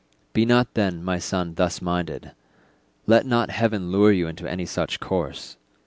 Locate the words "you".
4.11-4.25